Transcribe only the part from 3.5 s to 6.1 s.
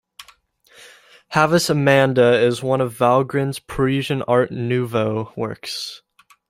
Parisian Art Nouveau works.